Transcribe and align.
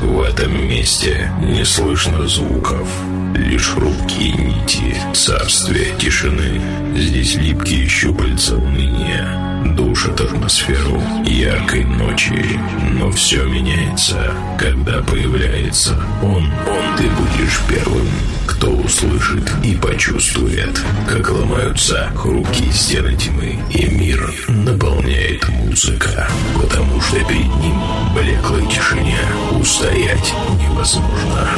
В 0.00 0.20
этом 0.22 0.68
месте 0.68 1.30
не 1.40 1.64
слышно 1.64 2.28
звуков, 2.28 2.88
лишь 3.34 3.68
хрупкие 3.68 4.32
нити 4.32 4.96
царствия 5.12 5.92
тишины. 5.98 6.60
Здесь 6.96 7.34
липкие 7.34 7.88
щупальца 7.88 8.56
уныния, 8.56 9.57
душат 9.78 10.20
атмосферу 10.20 11.00
яркой 11.24 11.84
ночи. 11.84 12.58
Но 12.94 13.12
все 13.12 13.44
меняется, 13.44 14.34
когда 14.58 15.00
появляется 15.02 15.96
он. 16.20 16.44
Он 16.66 16.96
ты 16.96 17.04
будешь 17.04 17.60
первым, 17.68 18.08
кто 18.44 18.70
услышит 18.70 19.48
и 19.62 19.76
почувствует, 19.76 20.80
как 21.08 21.30
ломаются 21.30 22.10
хрупкие 22.16 22.72
стены 22.72 23.16
тьмы, 23.16 23.60
и 23.70 23.86
мир 23.86 24.34
наполняет 24.48 25.48
музыка, 25.48 26.28
потому 26.60 27.00
что 27.00 27.24
перед 27.24 27.54
ним 27.62 27.80
блеклой 28.14 28.66
тишине 28.66 29.20
устоять 29.52 30.34
невозможно. 30.60 31.50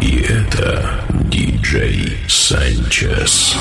И 0.00 0.20
это 0.20 1.04
диджей 1.10 2.16
Санчес. 2.26 3.54